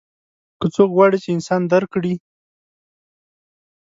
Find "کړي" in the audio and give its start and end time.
1.93-2.13